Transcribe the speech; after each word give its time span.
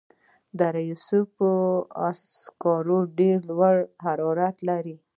د 0.03 0.03
دره 0.59 0.83
صوف 1.07 1.31
سکاره 2.43 2.99
ډیر 3.19 3.37
لوړ 3.49 3.75
حرارت 4.05 4.55
لري. 4.69 4.95